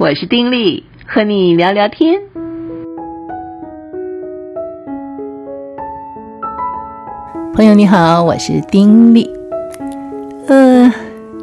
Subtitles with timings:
[0.00, 2.18] 我是丁力，和你聊聊天。
[7.52, 9.30] 朋友你好，我是丁力。
[10.48, 10.90] 呃，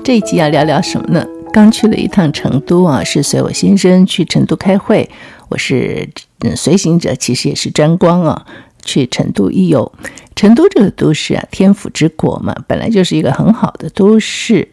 [0.04, 1.23] 这一集要聊聊什么呢？
[1.54, 5.07] 刚去了一趟成都啊，是随我先生去成都开会，
[5.49, 8.43] 我是嗯随行者，其实也是沾光啊。
[8.81, 9.91] 去成都一游，
[10.35, 14.67] 成都这个都市啊，天府之国嘛，本来就是一个很好的都市。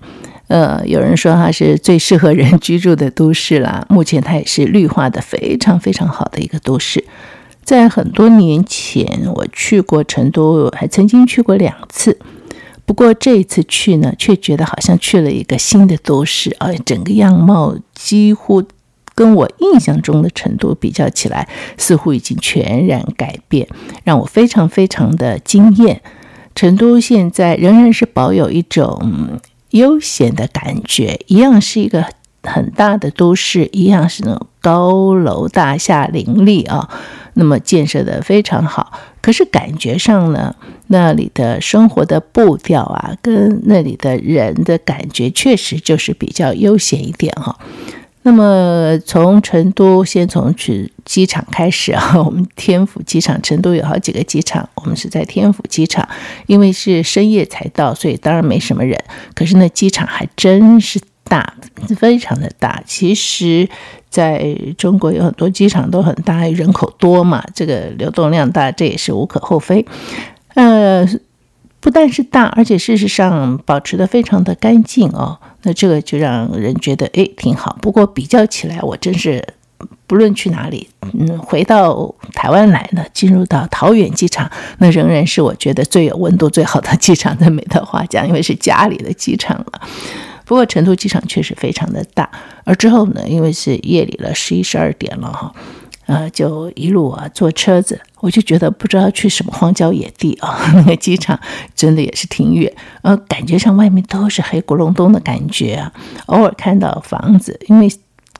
[0.48, 3.84] 呃，有人说它是最适合人居住的都市啦。
[3.90, 7.04] 目前它也是绿化的非常非常好的一个都市。
[7.62, 12.18] 在很多年前，我去过成都，还曾经去过两次。
[12.84, 18.62] 不过这一次去呢，却觉得好像去了一个新的都市，而整个样貌几乎。
[19.16, 21.48] 跟我印象中的成都比较起来，
[21.78, 23.68] 似乎已经全然改变，
[24.02, 26.02] 让我非常非常的惊艳。
[26.56, 29.38] 成都现在仍然是保有一种
[29.74, 32.06] 悠闲的感觉，一样是一个
[32.42, 36.88] 很大的都市，一样是那种高楼大厦林立啊，
[37.34, 38.92] 那么建设的非常好。
[39.20, 40.54] 可是感觉上呢，
[40.86, 47.58] 那里的生活的步调啊，跟那里的人的感觉，确实就是比较悠闲一点哈。
[48.22, 56.08] 那么从成都先从去机场开始啊， 我们天府机场，成都有好几个机场，我们是在天府机场，
[56.46, 58.98] 因为是深夜才到，所以当然没什么人。
[59.34, 61.54] 可是那机场还真是大，
[61.96, 62.82] 非常的大。
[62.86, 63.68] 其实
[64.08, 69.84] 在中国有很多机场都很大，人口多嘛，这个流动量大，这也是无可厚非。
[70.54, 71.08] 呃。
[71.80, 77.76] 不但是大，而且事实上保持得非常的干净哦，那这个就让人觉得诶挺好。
[77.82, 79.46] 不过比较起来，我真是
[80.06, 89.80] 不论去哪里，嗯，回到台湾来呢，进入到桃园机场，那仍然是我觉得最有温度、最好的机场，在美的话讲，因为是家里的机场了。
[90.44, 92.30] 不过成都机场确实非常的大，
[92.64, 95.52] 而之后呢，因为是夜里了，十一十二点了哈。
[96.06, 100.60] 呃，就一路啊坐车子，我就觉得不知道去什么荒郊野地啊。
[100.76, 101.40] 那个机场
[101.74, 102.70] 真的也是挺远，
[103.00, 105.90] 呃，感觉上外面都是黑咕隆咚的感觉啊。
[106.26, 107.90] 偶尔看到房子，因为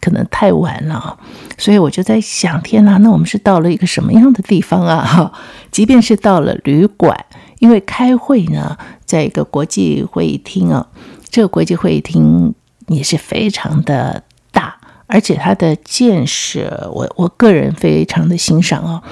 [0.01, 1.19] 可能太晚了，
[1.57, 5.05] 所以我就在想，天哪，那我们是到了一个什么样的地方啊？
[5.05, 5.33] 哈，
[5.71, 7.19] 即便是到了旅馆，
[7.59, 10.87] 因为开会呢，在一个国际会议厅啊，
[11.31, 12.55] 这个国际会议厅
[12.89, 14.23] 也是非常的
[14.53, 14.77] 大。
[15.07, 19.03] 而且它的建设，我我个人非常的欣赏哦，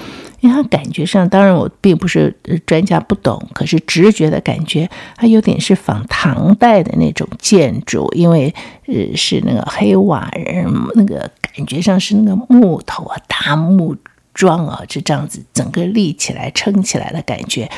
[0.42, 2.36] 因为它感觉上，当然我并不是
[2.66, 8.52] 专家不懂，可是直觉的感觉，它有点是仿唐代的那种建筑，因为
[8.86, 10.66] 呃是那个黑瓦人，
[10.96, 13.96] 那个感觉上是那个木头啊，大木
[14.34, 17.70] 桩啊，就这样子整个立起来撑起来的感觉，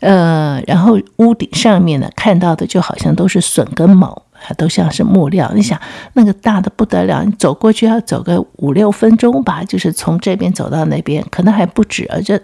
[0.00, 4.20] 呃，然后屋顶上面呢看到的就好像都是榫跟卯。
[4.46, 5.80] 它都像是木料，你想
[6.12, 12.38] 那个大的不得了，你走过去要走个五六分钟吧，就是从这边走到那边，可能还不止，而这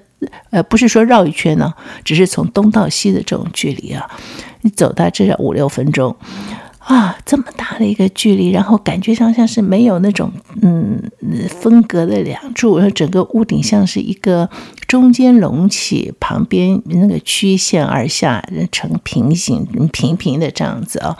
[0.49, 4.11] 呃不是说绕一圈呢，只是从东到西的这种距离啊，
[4.63, 6.17] 你走到至少五六分钟。
[6.91, 11.01] 啊，这么大的一个距离，然后感觉上像是没有那种嗯
[11.49, 14.51] 分隔的梁柱，然后整个屋顶像是一个
[14.89, 21.17] 中间隆起，旁边那个曲线而下成平行平平的这样子啊，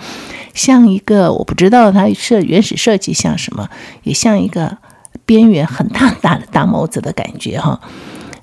[0.55, 3.69] 像一个我不知道它设原始设计像什么，
[4.03, 4.77] 也像一个
[5.25, 7.81] 边缘很大很大的大眸子的感觉哈。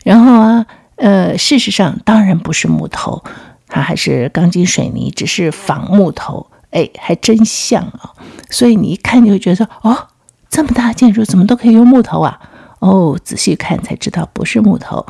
[0.06, 3.22] 然后啊，呃，事实上当然不是木头，
[3.68, 6.48] 它还是钢筋水泥，只是仿木头。
[6.72, 8.12] 哎，还真像啊！
[8.50, 10.08] 所以你一看就会觉得，哦，
[10.50, 12.40] 这么大的建筑怎么都可以用木头啊？
[12.80, 15.06] 哦，仔细看才知道不是木头，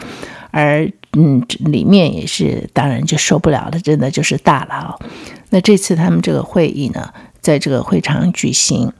[0.51, 4.95] 而嗯，里面也是，当然就受不了了，真的就是大了啊！
[5.49, 8.93] 那这次他们这个会议呢，在这个会场举行，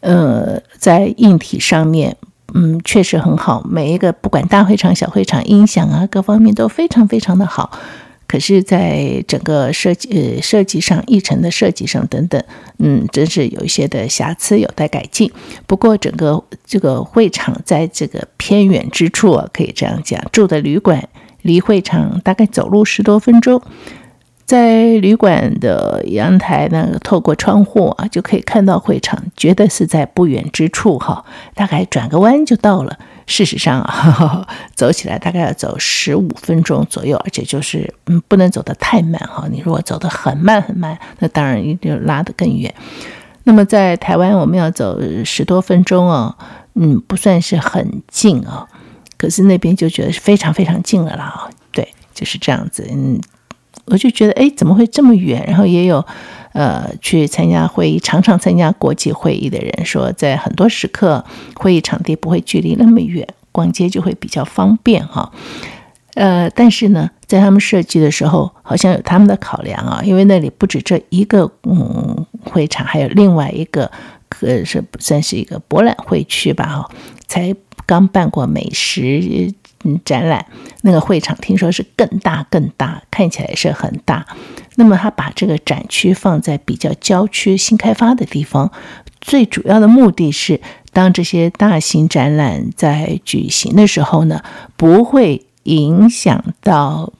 [0.00, 2.16] 呃，在硬体上面，
[2.54, 7.70] 嗯，确实很好，每一个不管大会场、小会场，音响啊，各方面都非常非常的好。
[8.30, 12.40] 可是，在整个设计呃设计上、议程的设计上等等，
[12.78, 15.28] 嗯，真是有一些的瑕疵，有待改进。
[15.66, 21.08] 不过，整个这个会场在这个偏远之处啊，可以这样讲，住的旅馆
[21.42, 23.60] 离会场大概走路十多分钟。
[24.50, 31.24] 在旅馆的阳台呢，透过窗户啊，就可以看到会场，觉得是在不远之处哈，
[31.54, 32.98] 大概转个弯就到了。
[33.28, 34.44] 事实上啊，
[34.74, 39.46] 走起来大概要走十五分钟左右，而且就是嗯，不能走得太慢哈。
[39.48, 42.74] 你如果走得很慢很慢，那当然一定拉得更远。
[43.44, 46.34] 那么在台湾，我们要走十多分钟哦，
[46.74, 48.66] 嗯，不算是很近哦，
[49.16, 51.48] 可是那边就觉得是非常非常近了啦。
[51.70, 53.20] 对，就是这样子，嗯。
[53.86, 55.44] 我就觉得，哎，怎么会这么远？
[55.46, 56.04] 然后也有，
[56.52, 61.24] 呃，去参加会议，常常参加国际会议的人说，在很多时刻，
[61.54, 65.32] 会议场地不会距离那么远，逛街就会比较方便哈。
[66.14, 73.90] 呃，但是呢，在他们设计的时候，好像有他们的考量啊，因为那里不止这一个嗯会场，还有另外一个，
[74.28, 76.90] 可是算是一个博览会区吧哈，
[77.28, 77.54] 才
[77.86, 79.54] 刚办过美食。
[79.84, 80.44] 嗯，展览
[80.82, 84.26] 那个会场听说是更大更大，看起来是很大。
[84.76, 88.70] 那么他把这个展区放在比较郊区、新开发的地方，
[89.20, 90.60] 最主要的目的是，
[90.92, 94.42] 当这些大型展览在举行的时候呢，
[94.76, 97.12] 不会影响到。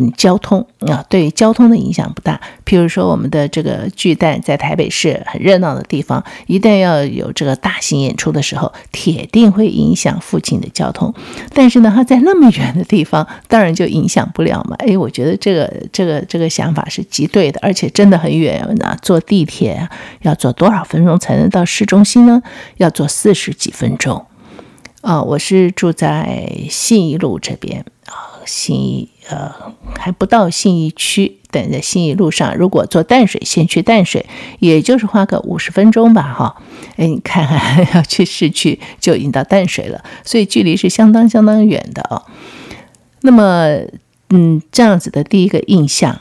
[0.00, 2.40] 嗯，交通啊，对交通的影响不大。
[2.64, 11.12] 譬如说，我们的这个巨蛋在台北市很热闹的地方，一旦要有这个大型演出的时候，铁定会影响附近的交通。
[11.52, 14.76] 但是呢，它在那么远的地方，当然就影响不了嘛。
[14.78, 18.96] 哎，我觉得这个这个这个想法是极对的，而且真的很远啊！
[19.02, 19.88] 坐地铁
[20.22, 22.40] 要坐多少分钟才能到市中心呢？
[22.76, 24.24] 要坐四十几分钟。
[25.00, 29.08] 啊，我是住在信义路这边啊，信义。
[29.30, 29.52] 呃，
[29.98, 34.24] 还不到信义区，等在信义路上，如果坐淡水先去淡水，
[34.58, 36.62] 也就是花个五十分钟吧，哈。
[36.96, 42.24] 哎，你看看， 要去市区就已经到淡水了，所以距离是相当相当远的哦。
[43.20, 43.68] 那么，
[44.30, 46.18] 嗯，这样子的第一个印象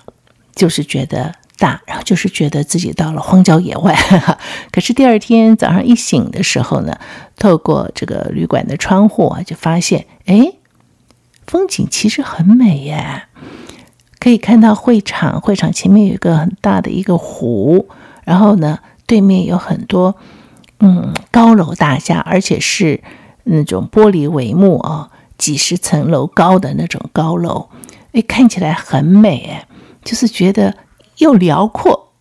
[0.53, 3.97] 就是觉得大，然后就是觉得自己到了荒郊野外。
[4.69, 6.97] 可是第二天早上一醒的时候呢，
[7.37, 10.51] 透过这个旅馆的窗户啊，就发现，哎。
[11.47, 13.23] 风景其实很美耶，
[14.19, 17.87] 可以看到会场，会场前面有一个很大的一个湖，
[18.25, 20.15] 然后呢，对面有很多
[20.79, 23.01] 嗯高楼大厦，而且是
[23.45, 27.69] 那种玻璃帷幕啊，几十层楼高的那种高楼，
[28.11, 29.67] 哎，看起来很美哎，
[30.03, 30.75] 就是觉得
[31.19, 32.11] 又辽阔，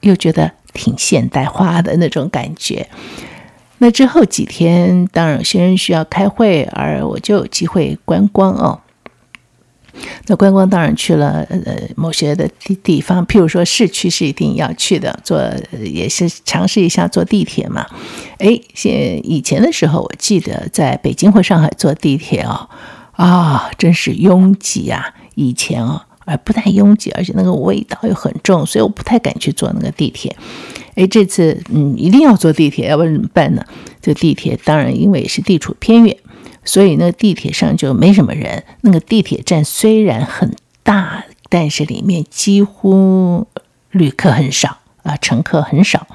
[0.00, 2.88] 又觉得挺现代化的那种感觉。
[3.82, 8.80] 那之后几天，当然有些人需要开会，而我就有机会观光哦。
[10.28, 11.60] 那观光当然去了呃
[11.96, 15.42] 某些的地地方，譬如说市区是一定要去的，坐
[15.82, 17.84] 也是尝试一下坐地铁嘛。
[18.38, 22.70] 哎，现以前的时候，我记得在北京或上海坐地铁哦，
[23.14, 25.12] 啊，真是拥挤啊！
[25.34, 30.36] 以前哦，而不太拥挤，而且那个味道又很重，所以我不太敢去坐那个地铁。
[30.94, 33.64] 哎，这次嗯，一定要坐地铁，要不然怎么办呢？
[34.00, 36.16] 这地铁当然因为是地处偏远，
[36.64, 38.62] 所以那个地铁上就没什么人。
[38.82, 43.46] 那个地铁站虽然很大，但是里面几乎
[43.90, 46.06] 旅客很少啊，乘客很少。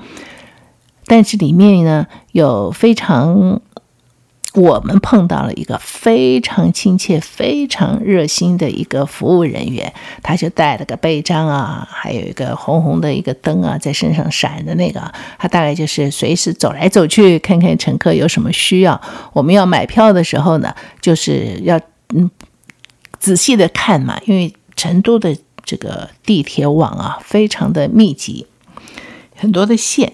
[1.06, 3.62] 但是里面呢，有非常。
[4.54, 15.00] 我们碰到了一个非常亲切、非常热心的一个服务人员，他就带了个背章啊，还有一个红红的一个灯啊，在身上闪的那个，
[15.38, 19.00] 他大概就是随时走来走去，看看乘客有什么需要。
[19.34, 21.80] 我们要买票的时候呢，就是要
[22.16, 22.32] 嗯
[23.20, 28.48] 仔细的看嘛，因为成都的这个地铁网啊，非常的密集，
[29.36, 30.14] 很多的线。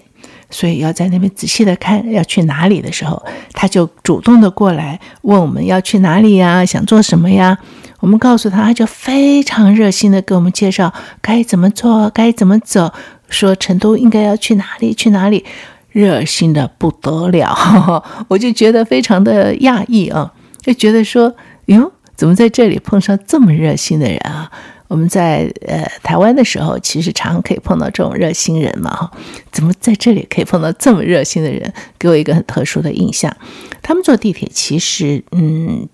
[0.54, 3.20] 所以要在那边仔细的看要去哪里的时候，
[3.54, 7.58] 他就主动的过来问我们要去哪里呀，想做什么呀？
[7.98, 12.92] 我们告诉他，他就非常热心的给我们介绍该怎么做，该怎么走，
[13.28, 15.44] 说成都应该要去哪里，去哪里，
[15.90, 17.52] 热心的不得了，
[18.28, 20.32] 我就觉得非常的讶异啊，
[20.62, 21.34] 就觉得说，
[21.64, 24.48] 哟，怎么在这里碰上这么热心的人啊？
[24.86, 29.10] 我们在呃台湾的时候，其实常可以碰到这种热心人嘛，哈，
[29.50, 31.72] 怎么在这里可以碰到这么热心的人？
[31.98, 33.34] 给我一个很特殊的印象。
[33.82, 35.88] 他们坐地铁其实，嗯，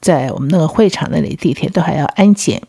[0.00, 2.62] 在我们那个会场那里，地铁都还要安检。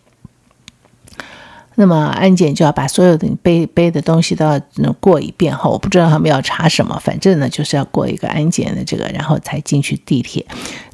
[1.76, 4.60] 那么安检就要把所有的背背的东西都要
[5.00, 10.46] 过一遍哈，我不知道他们要查什么，反正呢就是要过一个安检的这个，然后才进去地铁。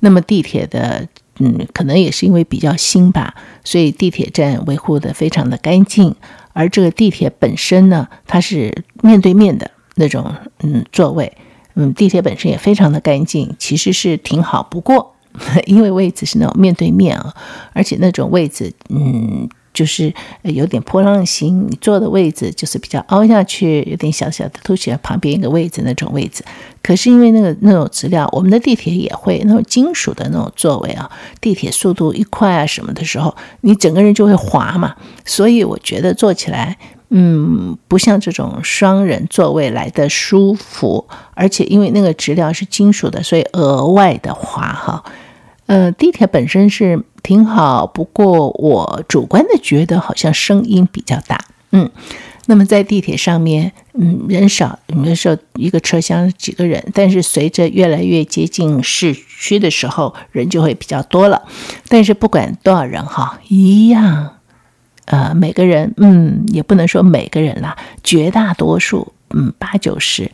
[0.02, 1.08] 那么地铁的。
[1.40, 6.16] 嗯，可能也是因为比较新吧，所以地铁站维护得非常的干净。
[6.54, 11.36] 而这个地铁本身呢，它是面对面的那种嗯座位，
[11.74, 14.64] 嗯，地铁本身也非常的干净，其实是挺好。
[14.64, 15.16] 不过
[15.68, 17.34] 因为位置是那种面对面啊，
[17.74, 19.50] 而且那种位置嗯。
[19.76, 26.44] 就是有点波浪形，你坐的位置就是比较凹下去，有点小小的凸起来，旁边一个位置那种位置。
[26.82, 34.96] 可是因为那个那种质料，我们的地铁也会那种金属的那种座位啊，地铁速度一快啊什么的时候，你整个人就会滑嘛。
[35.26, 36.78] 所以我觉得坐起来，
[37.10, 45.04] 嗯，不像这种双人座位来的舒服，而且因为那个质料是金属的，所以额外的滑哈。
[45.66, 47.04] 呃，地铁本身是。
[47.26, 51.44] 挺好，不过我主观的觉得好像声音比较大。
[51.72, 51.90] 嗯，
[52.46, 61.42] 那么在地铁上面，嗯，人少，有的时候一个车厢几个人，但是随着越来越接近市区的时候，人就会比较多了。
[61.88, 64.36] 但是不管多少人哈，一样，
[65.06, 70.30] 呃，每个人，嗯，也不能说每个人啦，绝大多数，嗯，八九十，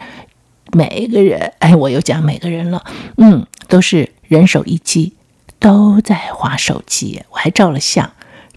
[0.74, 2.84] 每一个人，哎，我又讲每个人了，
[3.16, 5.14] 嗯，都是人手一机。
[5.62, 8.12] 都在划手机，我还照了相，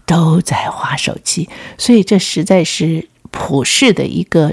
[0.07, 1.47] 都在划手机，
[1.77, 4.51] 所以这实在是普世的一个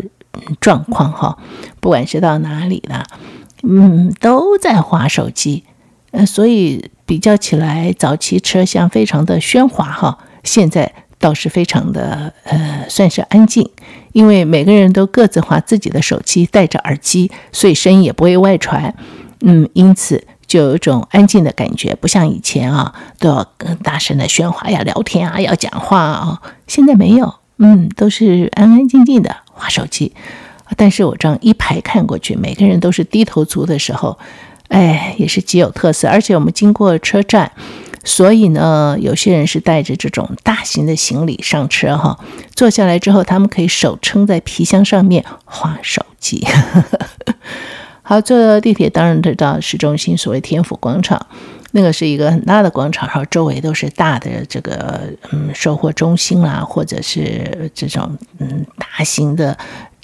[0.61, 1.38] 状况哈。
[1.80, 3.06] 不管是到哪里了，
[3.62, 5.64] 嗯，都在划手机，
[6.11, 13.66] 呃，所以比较起来，早期车厢非常的喧哗哈，现在倒是非常的呃，算是安静，
[14.12, 18.94] 因为每个人都各自划自己的手机，戴着耳机，所以声音也不会外传，
[19.40, 20.23] 嗯，因此。
[20.52, 23.42] 就有一种安静的感觉，不像以前啊，都要
[23.82, 26.42] 大声的喧哗呀、聊天啊、要讲话啊。
[26.66, 30.12] 现在没有，嗯，都是安安静静的划手机。
[30.76, 34.18] 但是我这样一排看过去，每个人都是低头族的时候，
[34.68, 36.06] 哎，也是极有特色。
[36.06, 37.50] 而且我们经过车站，
[38.04, 42.18] 所以呢，有些人是带着这种大型的行李上车哈，
[42.54, 46.47] 坐下来之后，他们可以手撑在皮箱上面划手机。
[48.02, 51.25] 好，坐地铁当然得到市中心，所谓天府广场，
[51.71, 59.56] 那个是一个很大的广场，然后周围都是大的这个嗯售货中心啦，或者是这种嗯大型的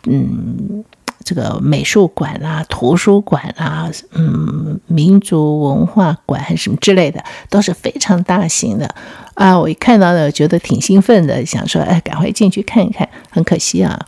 [0.06, 0.84] 嗯
[1.24, 8.88] 这个美术馆啦、图书馆啦、嗯民族文化馆还是什么之类的，都是非常大型的
[9.34, 9.58] 啊！
[9.58, 13.06] 我一看到呢，觉得挺兴奋的，想说哎，赶快进去看一看。
[13.28, 13.98] 很可惜啊，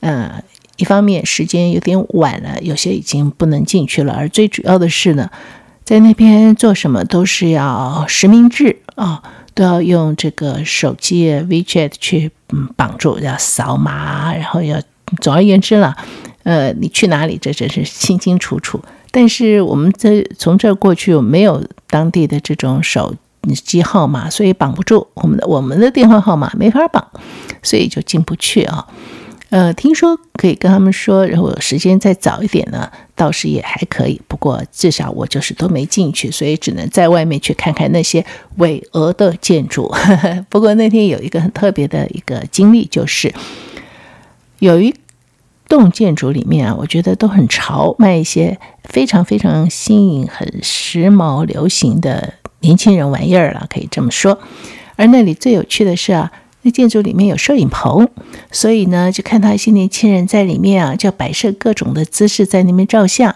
[0.00, 0.30] 嗯、
[0.78, 4.14] 一方面时间有点晚了，有些已经不能进去了。
[4.14, 5.28] 而最主要的是呢，
[5.84, 9.22] 在那边做什么都是要实名制啊，
[9.54, 14.80] 都要用这个手机 WeChat 去嗯绑住，要扫码，然后要
[15.20, 15.96] 总而言之了，
[16.44, 18.80] 呃，你去哪里这真是清清楚楚。
[19.10, 23.14] 但是我们这从这过去没有当地的这种手
[23.64, 27.04] 机号码，所以绑不住我们的我们的电话号码没法绑，
[27.62, 28.86] 所以就进不去啊。
[29.50, 34.20] 呃，听说可以跟他们说，然后时间再早一点呢，倒是也还可以。
[34.28, 38.22] 不过至少我就是都没进去，所以只能在外面去看看那些
[38.56, 39.90] 巍峨的建筑。
[40.50, 43.32] 不过那天有一个很特别的一个经历，就是
[44.58, 44.94] 有一
[45.66, 54.38] 栋建筑里面啊，我觉得都很潮，卖一些非常非常新颖、很时髦、流行的年轻人玩意儿了，可以这么说。
[54.96, 56.30] 而那里最有趣的是啊。
[56.62, 58.08] 那建筑里面有摄影棚，
[58.50, 63.34] 所以呢，就看到一些年轻人在里面啊，就摆设各种的姿势在那边照相。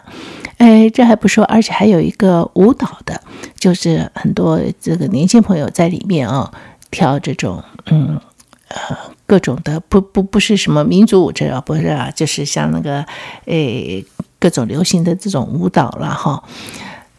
[0.58, 3.20] 哎，这还不说，而且还有一个舞蹈的，
[3.56, 6.52] 就是很多这个年轻朋友在里面啊，
[6.90, 8.20] 跳这种嗯
[8.68, 13.04] 呃各种的不不不是什么民族舞，这啊不是啊，就是像那个
[13.46, 14.02] 哎
[14.38, 16.42] 各种流行的这种舞蹈了哈。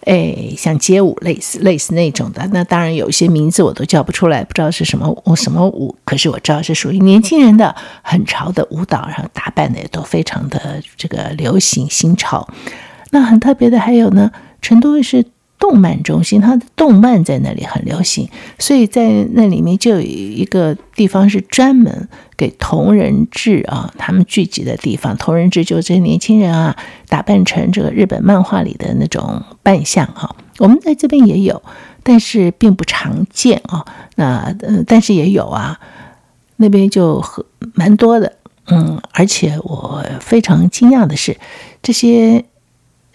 [0.05, 12.47] 哎，像街舞类似类似那种的，那当然有一些名字我都叫不出来，不知道是什么舞什么舞，可是我知道是属于年轻人的很潮的舞蹈，然后打扮的也都非常的这个流行新潮。
[13.11, 14.31] 那很特别的还有呢，
[14.61, 15.25] 成都是。
[15.63, 18.27] 动漫中心，它的动漫在那里很流行，
[18.59, 25.15] 所以在那里面就有一个地方是专门给同人志啊，他们聚集的地方。
[25.15, 26.75] 同人志就是这些年轻人啊，
[27.07, 30.35] 打扮成这个日本漫画里的那种扮相啊。
[30.57, 31.63] 我们在这边也有，
[32.03, 33.85] 但是并不常见啊。
[34.15, 35.79] 那呃，但是也有啊，
[36.57, 38.33] 那边就很蛮多的。
[38.67, 41.37] 嗯，而且我非常惊讶的是
[41.81, 42.43] 这些。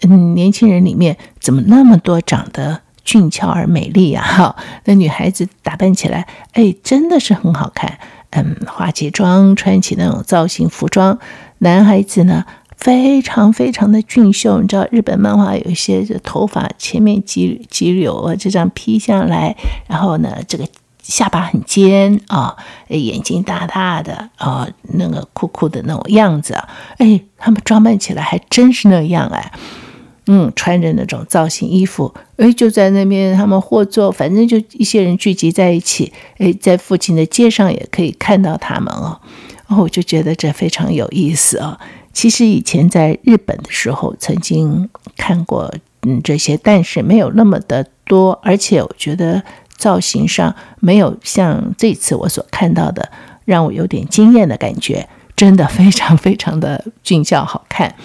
[0.01, 4.21] 嗯，年轻人里面怎么那么多长得俊俏而美丽呀？
[4.21, 7.97] 哈，那女孩子打扮起来，哎，真的是很好看。
[8.31, 11.17] 嗯，化起妆，穿起那种造型服装。
[11.57, 12.45] 男孩子呢，
[12.77, 14.61] 非常非常的俊秀。
[14.61, 19.55] 你知道，日本漫画有一些这头发前面几几绺啊，这样披下来，
[19.87, 20.67] 然后呢，这个
[21.01, 22.55] 下巴很尖啊，
[22.89, 29.51] 眼睛大大的啊，那个酷酷的那种样子啊，哎，他们装扮起来还真是那样哎。
[30.31, 39.19] 嗯，穿着那种造型衣服，哎，就在那边他们或坐，反正就一些人聚集在一起，哎，在附近的街上也可以看到他们哦。
[39.67, 41.79] 然后我就觉得这非常有意思啊。
[42.13, 49.41] 其实以前在日本的时候曾经看过，嗯，这些，但是没有那么的多，而且我觉得
[49.77, 53.09] 造型上没有像这次我所看到的
[53.45, 57.95] 让我有点惊艳的感觉，真的非常非常的俊俏好看。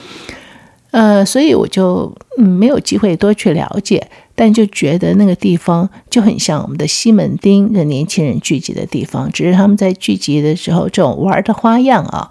[0.95, 12.31] 呃，所以我就嗯没有机会多去了解，但就觉得那个地方就很像我们的西门町的年轻人聚集的地方，只是他们在聚集的时候这种玩的花样啊，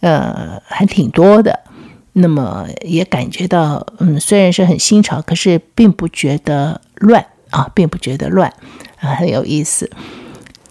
[0.00, 1.60] 呃，还挺多的。
[2.14, 8.52] 那么也感觉到，嗯，虽然是很新潮，可是并不觉得乱啊，并不觉得乱
[8.98, 9.88] 啊，很有意思。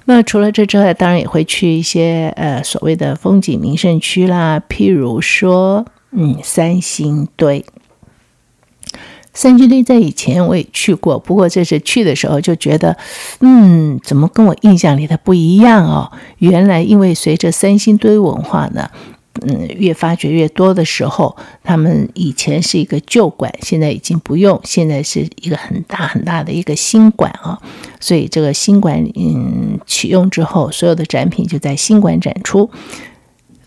[0.03, 7.65] 那除了这之外，当然也会去一些呃所谓的风景名胜区啦，譬如说，嗯，三星堆。
[9.33, 12.97] 三星堆在以前我也去过，不过这次去的时候就觉得，
[13.41, 16.11] 嗯，怎么跟我印象里的不一样哦？
[16.39, 18.89] 原来因为随着三星堆文化呢。
[19.41, 27.57] 嗯，越发掘越多的时候，他们以前是一个旧馆，现在已经不用，现在是一个很大很大的一个新馆啊。
[28.01, 32.69] 所以这个新馆嗯启用之后，所有的展品就在新馆展出。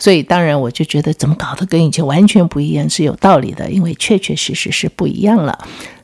[0.02, 5.56] 所以当然我就觉得怎么搞得跟以前完全不一样是有道理的，因为确确实实是不一样了。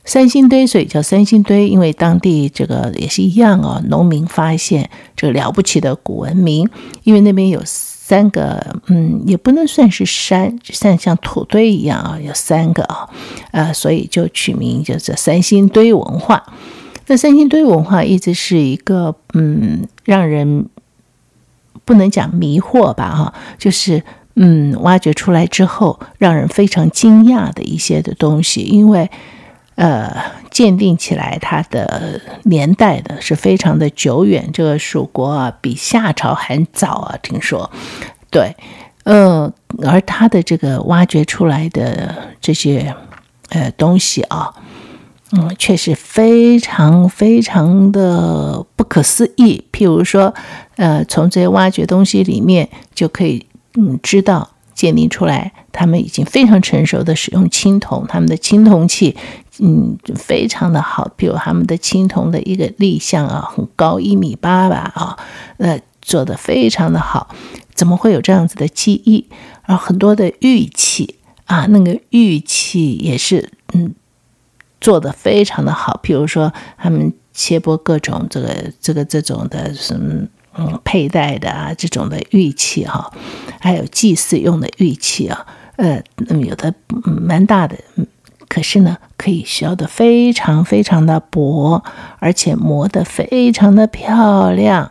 [0.05, 6.71] 三星堆，所以叫三星堆，因为当地这个也是一样哦，农民发现这个了不起的古文明，
[7.03, 7.61] 因为那边有。
[8.09, 13.07] 三个，嗯，也不能算是山，像像土堆一样啊，有三个啊，
[13.51, 16.43] 呃，所以就取名叫做三星堆文化。
[17.09, 20.71] 那三星堆文化一直是一个，嗯，让人
[21.89, 24.03] 不能讲迷惑吧，哈，就是，
[24.37, 29.11] 嗯，挖掘出来之后，让人非常惊讶的一些的东西，因为。
[29.81, 30.13] 呃，
[30.51, 34.51] 鉴定起来，它的年代呢是非常的久远。
[34.53, 37.71] 这个蜀国啊，比夏朝还早啊，听说。
[38.29, 38.57] 对，
[39.05, 39.49] 呃，
[39.85, 42.93] 而它的这个挖掘出来的这些
[43.51, 44.53] 呃东西啊，
[45.33, 49.63] 嗯，确实非常非常的不可思议。
[49.73, 50.35] 譬如说，
[50.77, 59.17] 呃，从这些挖掘东西里面就可以嗯知道鉴定出来，他们已经非常成熟的使用青铜，他们的青铜器。
[59.61, 65.19] 嗯，非常的好，比如他们的青铜的一个立像啊，很高一米八吧啊，
[65.57, 67.35] 呃，做的非常的好。
[67.75, 69.27] 怎么会有这样子的技艺？
[69.67, 71.17] 然后很多的玉器
[71.47, 73.93] 啊，那个玉器也是嗯，
[74.81, 75.99] 做的非常的好。
[76.03, 83.13] 比如说他们切播各种这个这个这种的什么嗯佩戴的啊这种的玉器哈、
[83.61, 86.73] 还有祭祀用的玉器啊，呃，那么有的
[87.05, 87.77] 蛮大的。
[88.49, 91.85] 可是呢，可以削得非常非常的薄，
[92.19, 94.91] 而且磨得非常的漂亮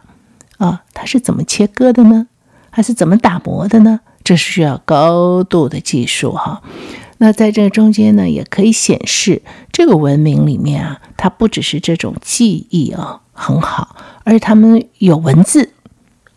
[0.58, 0.84] 啊！
[0.94, 2.28] 它是怎么切割的呢？
[2.70, 4.00] 还是怎么打磨的呢？
[4.24, 6.62] 这是需要高度的技术哈。
[7.18, 15.72] 那在这中间呢，也可以显示这个文明里面啊，它不只是这种记忆啊很好，而且他们有文字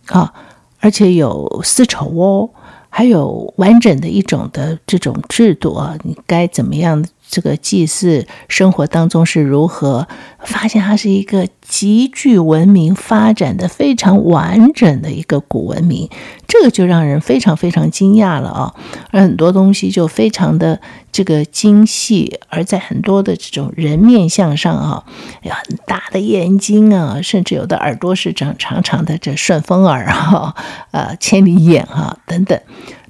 [0.06, 0.32] 啊，
[0.80, 2.50] 而且有丝绸哦。
[2.92, 7.04] 还有完整的一种的这种制度啊，你该怎么样？
[7.30, 10.08] 这个祭祀生活当中是如何
[10.40, 16.10] 发现它是一个极具文明发展的非常完整的一个古文明？
[16.48, 18.74] 这个就让人非常非常惊讶了啊！
[19.12, 20.80] 而很多东西就非常的
[21.12, 25.04] 这个精细，而在很多的这种人面像上啊，
[25.42, 30.56] 有很大的眼睛啊，甚至有的耳朵是长长长的，这顺风耳啊，
[30.90, 32.60] 呃，千里眼啊等等。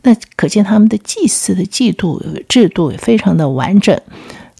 [0.03, 4.01] 那可见他们的祭祀的制度制度也非常的完整。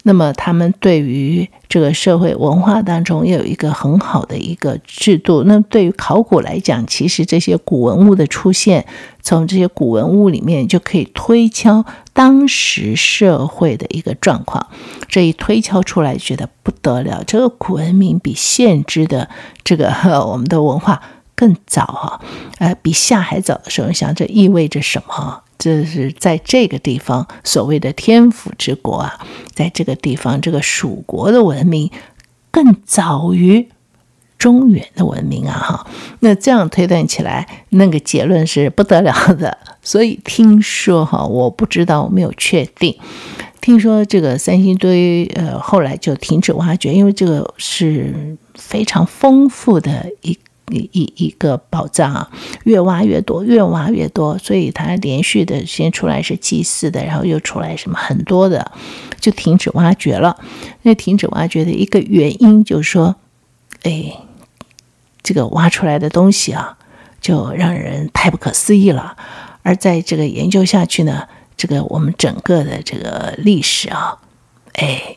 [0.03, 5.45] 那么他们对于这个社会文化当中也有一个很好的一个制度。
[5.45, 8.87] 那对于考古来讲，其实这些古文物的出现，
[9.23, 14.69] 从这些古文物里面就可以推敲当时社会的一个状况。
[15.07, 17.23] 这一推敲出来，觉得不得了。
[17.27, 19.29] 这个古文明比现知的
[19.63, 19.93] 这个
[20.27, 21.03] 我们的文化。
[21.41, 22.21] 更早啊，
[22.59, 25.43] 呃，比夏还早的时候，想这意味着什么？
[25.57, 31.91] 这是在这个地方所谓的天府之国啊，在这个地方，这个蜀国的文明
[32.51, 33.71] 更早于
[34.37, 35.59] 中原的文明啊！
[35.59, 35.87] 哈，
[36.21, 39.57] 那这样推断起来，那个结论是不得了的。
[39.83, 42.95] 所以听说哈，我不知道，我没有确定。
[43.63, 50.39] 听说这个三星堆，呃，后来就停止挖掘，因为这个是非常丰富的一。
[50.71, 52.31] 一一一个宝藏啊，
[52.65, 58.73] 越挖越多，越挖越多，所以它连续的先出来是祭祀的，然后又出来什么很多的，
[59.21, 60.37] 就停止挖掘了。
[60.83, 63.17] 那停止挖掘的一个原因就是说，
[63.83, 64.17] 哎，
[65.23, 66.79] 这个挖出来的东西啊，
[67.21, 69.17] 就让人太不可思议了。
[69.63, 74.19] 而在这个研究下去呢，这个我们整个的这个历史啊，
[74.75, 75.17] 哎。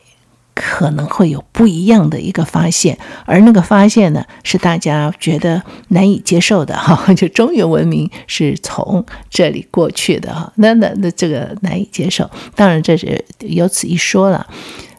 [0.54, 7.12] 可能会有不一样的一个发现，而那个发现呢，是大家觉得难以接受的哈。
[7.14, 12.30] 就中原文明是从这里过去的哈，那那那这个难以接受。
[12.54, 14.46] 当然这是有此一说了，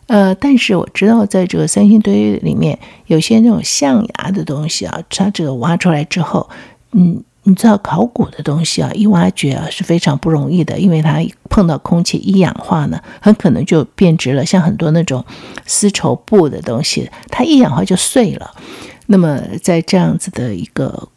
[0.08, 6.50] 呃，但是我知道在这个三星堆里面，有些那种象牙的东西啊，它这个挖出来之后，
[6.92, 7.24] 嗯。
[7.46, 14.46] 你知道考古的东西啊，一挖掘啊是非常不容易的，因为它碰到空气一氧化呢，很可能就变质了。
[14.46, 15.24] 像很多那种
[15.66, 18.52] 丝绸布的东西，它一氧化就碎了。
[19.08, 21.08] 那么在这样子的一个。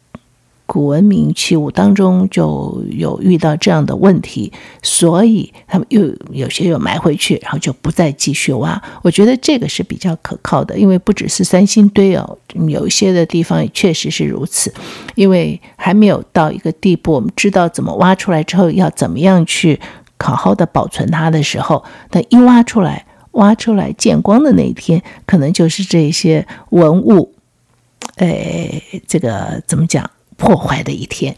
[0.71, 4.53] 古文明器物当中就有遇到这样的问题，
[4.83, 8.79] 所以他们又有些又埋回去，然后就不再继续挖。
[9.01, 14.71] 我觉得这个是比较可靠的，因为不只是三星堆哦，有一些的地方也确实是如此。
[15.15, 19.79] 因为还没有到一个地步，我们知道怎么挖出来之后要怎么样去
[20.19, 27.33] 好好的保存它的时候，但一挖出来，挖出来见光的那一天，可能就是这些文物，
[28.17, 30.07] 哎，这个怎么讲？
[30.39, 31.35] 破坏的一天，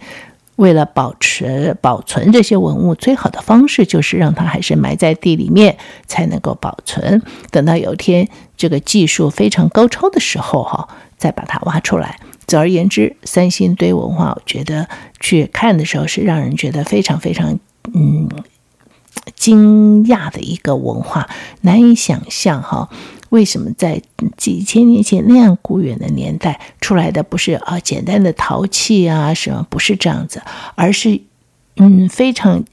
[0.56, 7.22] 为了保持保存这些文物，最好的方式就是让它还是埋在地里面，才能够保存。
[7.50, 10.88] 等到有一天这个技术非常高超的时候，哈，
[11.18, 12.20] 再把它挖出来。
[12.46, 14.88] 总而言之，三星堆文化，我觉得
[15.20, 17.58] 去看的时候是让人觉得非常非常
[17.94, 18.30] 嗯
[19.36, 21.30] 惊讶的一个文化，
[21.62, 22.90] 难以想象哈。
[23.32, 24.02] 为什么在
[24.36, 30.41] 几千年前那样古远的年代出来的不是啊简单的陶器啊什么，不是这样子，
[30.76, 31.20] 而是
[31.78, 32.63] 嗯非常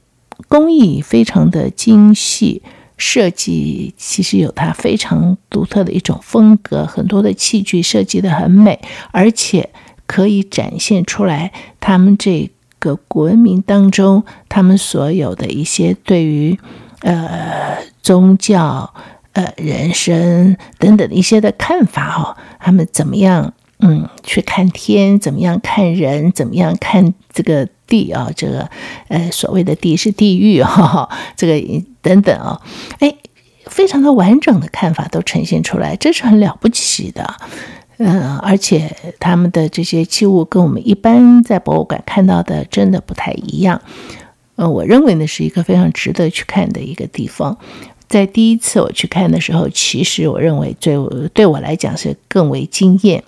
[0.49, 2.61] 工艺非常的精细，
[2.97, 8.77] 设计其实有它非常独特的一种风格，很多的器具设计得很美，
[9.11, 9.69] 而且
[10.05, 16.59] 可以展现出来他们这个古文明当中他们所有的一些对于
[16.99, 18.93] 呃宗教。
[19.33, 23.53] 呃，人生等等的一些的看法哦，他们怎么样？
[23.81, 26.33] 嗯，去看天，怎么样看人？
[26.33, 28.29] 怎么样看这个地啊？
[28.35, 28.69] 这个
[29.07, 32.61] 呃，所谓的地是地狱哈、哦，这个等等啊、哦，
[32.99, 33.15] 哎，
[33.67, 37.35] 非常的完整的看法都呈现出来，这是很了不起的。
[37.99, 43.81] 嗯、而且他们的这些器物跟我们一般在博物馆看到的真的不太一样。
[44.55, 47.57] 呃，我认为呢是一个非常值得去看的一个地方。
[48.09, 50.97] 在第一次我去看的时候，其实我认为最
[51.33, 53.23] 对我来讲是更为惊艳，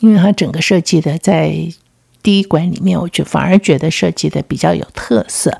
[0.00, 1.56] 因为它整个设计的在
[2.22, 5.56] 第一馆里面，我就反而觉得设计的比较有特色。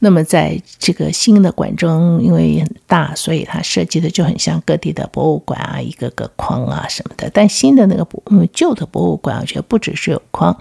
[0.00, 7.30] 那么在这个新的馆中，因为很大，所以它设计的就很像各地的博物馆啊，一个个框啊什么的。
[7.32, 10.54] 但新的那个博，嗯，旧的博物馆，我觉得不只是有框。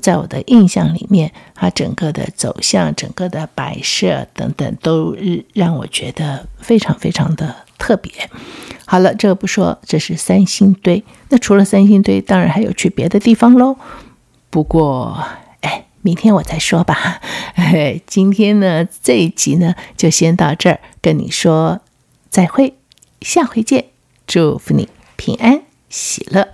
[0.00, 5.16] 在我的印象里面，它整个的走向、整个的摆设等等，都
[5.52, 8.10] 让我觉得非常非常的特别。
[8.86, 11.02] 好了，这个不说，这是三星堆。
[11.28, 13.76] 那除了三星堆，当然还有去别的地方喽。
[14.50, 15.24] 不过，
[15.60, 17.20] 哎，明天我再说吧。
[17.54, 21.80] 哎，今天呢，这一集呢，就先到这儿，跟你说
[22.28, 22.74] 再会，
[23.20, 23.86] 下回见，
[24.26, 26.48] 祝福你平安喜乐。